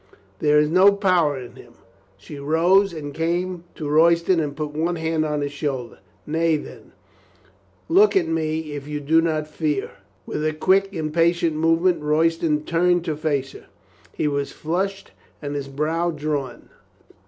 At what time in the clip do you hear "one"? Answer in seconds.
4.71-4.95